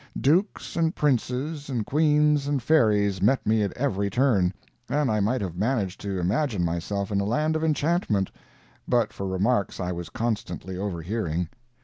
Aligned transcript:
Dukes 0.19 0.75
and 0.75 0.95
princes, 0.95 1.69
and 1.69 1.85
queens 1.85 2.47
and 2.47 2.59
fairies 2.59 3.21
met 3.21 3.45
me 3.45 3.61
at 3.61 3.71
every 3.77 4.09
turn, 4.09 4.51
and 4.89 5.11
I 5.11 5.19
might 5.19 5.41
have 5.41 5.55
managed 5.55 6.01
to 6.01 6.19
imagine 6.19 6.65
myself 6.65 7.11
in 7.11 7.19
a 7.19 7.23
land 7.23 7.55
of 7.55 7.63
enchantment, 7.63 8.31
but 8.87 9.13
for 9.13 9.27
remarks 9.27 9.79
I 9.79 9.91
was 9.91 10.09
constantly 10.09 10.75
overhearing. 10.75 11.49